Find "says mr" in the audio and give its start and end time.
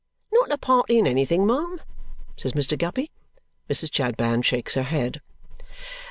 2.35-2.75